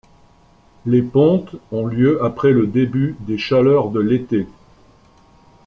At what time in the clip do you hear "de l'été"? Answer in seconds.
3.91-4.47